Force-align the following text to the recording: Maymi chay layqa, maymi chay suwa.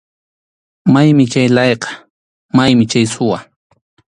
Maymi 0.93 1.25
chay 1.31 1.47
layqa, 1.55 1.89
maymi 2.55 2.83
chay 2.91 3.05
suwa. 3.13 3.39